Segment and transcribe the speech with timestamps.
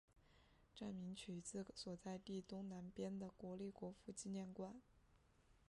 [0.73, 4.81] 站名取自所在地东南边的国立国父纪念馆。